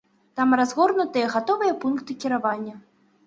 [0.37, 2.75] Там разгорнутыя гатовыя пункты кіравання.